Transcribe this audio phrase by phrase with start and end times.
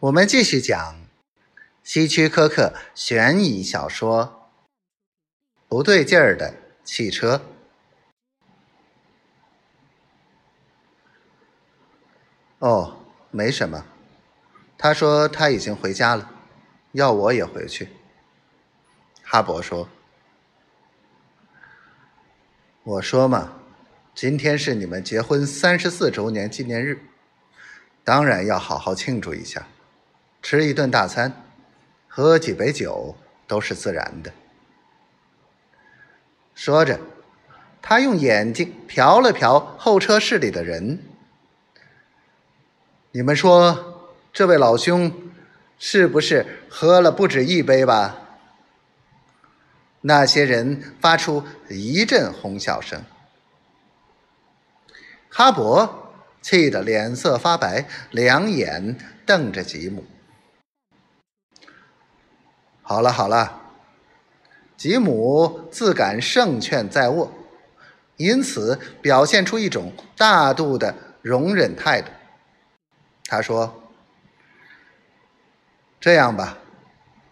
[0.00, 0.96] 我们继续讲
[1.82, 4.50] 希区柯克悬疑小说
[5.68, 7.36] 《不对劲儿的汽车》。
[12.60, 13.84] 哦，没什么。
[14.78, 16.32] 他说他已经回家了，
[16.92, 17.90] 要我也回去。
[19.22, 19.86] 哈勃说
[22.84, 23.52] ：“我说嘛，
[24.14, 27.02] 今天是你们结婚三十四周年纪念日，
[28.02, 29.68] 当然要好好庆祝一下。”
[30.50, 31.32] 吃一顿大餐，
[32.08, 33.14] 喝几杯酒
[33.46, 34.32] 都是自然的。
[36.56, 36.98] 说着，
[37.80, 41.04] 他用眼睛瞟了瞟候车室里的人。
[43.12, 45.30] 你们说，这位老兄
[45.78, 48.18] 是不是喝了不止一杯吧？
[50.00, 53.04] 那些人发出一阵哄笑声。
[55.28, 55.88] 哈勃
[56.42, 60.04] 气得脸色发白，两眼瞪着吉姆。
[62.90, 63.60] 好了好了，
[64.76, 67.32] 吉姆自感胜券在握，
[68.16, 72.10] 因此表现出一种大度的容忍态度。
[73.26, 73.80] 他说
[76.00, 76.58] ：“这样吧，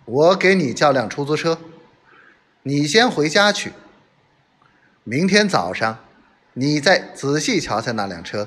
[0.04, 1.58] 我给你叫辆出租车，
[2.62, 3.72] 你先回家去。
[5.02, 5.98] 明天早上，
[6.52, 8.46] 你再仔细瞧瞧那辆车。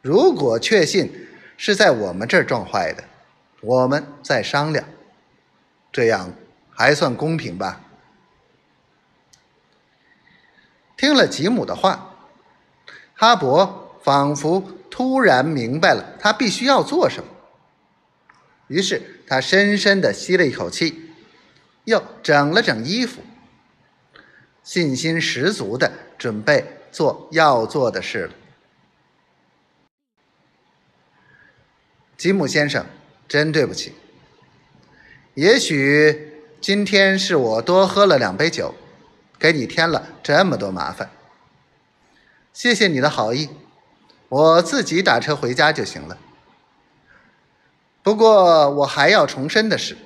[0.00, 3.04] 如果确信是在我们这儿撞坏的，
[3.60, 4.82] 我们再商量。”
[5.96, 6.30] 这样
[6.68, 7.80] 还算公平吧？
[10.94, 12.14] 听了吉姆的话，
[13.14, 13.66] 哈勃
[14.02, 17.30] 仿佛突然明白了他必须要做什么。
[18.66, 21.14] 于是他深深的吸了一口气，
[21.84, 23.22] 又整了整衣服，
[24.62, 28.34] 信心十足的准备做要做的事了。
[32.18, 32.84] 吉姆先生，
[33.26, 33.94] 真对不起。
[35.36, 38.74] 也许今天是我多喝了两杯酒，
[39.38, 41.10] 给你添了这么多麻烦。
[42.54, 43.50] 谢谢你的好意，
[44.30, 46.16] 我自己打车回家就行了。
[48.02, 49.98] 不过我还要重申的是，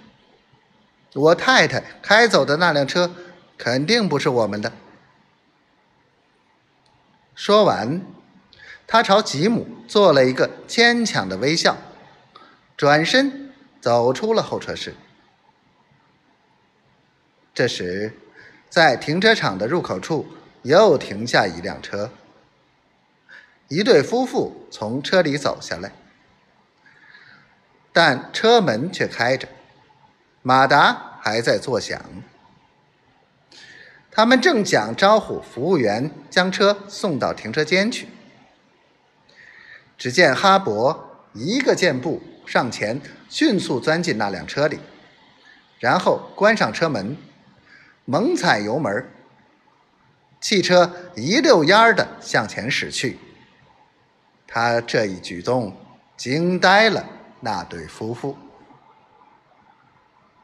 [1.14, 3.14] 我太太开走的那辆车
[3.56, 4.72] 肯定不是我们的。
[7.36, 8.02] 说完，
[8.84, 11.76] 他朝吉姆做了一个牵强的微笑，
[12.76, 14.92] 转身走出了候车室。
[17.60, 18.10] 这时，
[18.70, 20.26] 在停车场的入口处
[20.62, 22.10] 又停下一辆车，
[23.68, 25.92] 一对夫妇从车里走下来，
[27.92, 29.46] 但车门却开着，
[30.40, 32.02] 马达还在作响。
[34.10, 38.08] 他们正想招呼服务员将车送到停车间去，
[39.98, 40.98] 只见哈勃
[41.34, 42.98] 一个箭步上前，
[43.28, 44.78] 迅速钻进那辆车里，
[45.78, 47.14] 然后关上车门。
[48.04, 49.08] 猛踩油门，
[50.40, 53.18] 汽车一溜烟儿的向前驶去。
[54.46, 55.76] 他这一举动
[56.16, 57.04] 惊呆了
[57.40, 58.36] 那对夫妇。